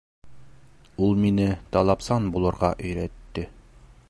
Ул 1.07 1.13
мине 1.25 1.47
талапсан 1.75 2.33
булырға 2.37 2.75
өйрәтте. 2.89 3.49